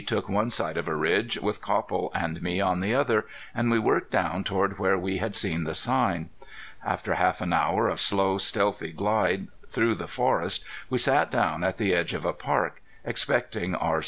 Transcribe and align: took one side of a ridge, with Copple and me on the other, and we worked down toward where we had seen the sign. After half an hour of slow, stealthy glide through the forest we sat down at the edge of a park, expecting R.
took 0.07 0.27
one 0.27 0.49
side 0.49 0.77
of 0.77 0.87
a 0.87 0.95
ridge, 0.95 1.37
with 1.39 1.61
Copple 1.61 2.11
and 2.15 2.41
me 2.41 2.59
on 2.59 2.79
the 2.79 2.91
other, 2.91 3.27
and 3.53 3.69
we 3.69 3.77
worked 3.77 4.09
down 4.09 4.43
toward 4.43 4.79
where 4.79 4.97
we 4.97 5.19
had 5.19 5.35
seen 5.35 5.63
the 5.63 5.75
sign. 5.75 6.27
After 6.83 7.13
half 7.13 7.39
an 7.39 7.53
hour 7.53 7.87
of 7.87 7.99
slow, 8.01 8.39
stealthy 8.39 8.93
glide 8.93 9.47
through 9.69 9.93
the 9.93 10.07
forest 10.07 10.65
we 10.89 10.97
sat 10.97 11.29
down 11.29 11.63
at 11.63 11.77
the 11.77 11.93
edge 11.93 12.15
of 12.15 12.25
a 12.25 12.33
park, 12.33 12.81
expecting 13.05 13.75
R. 13.75 13.99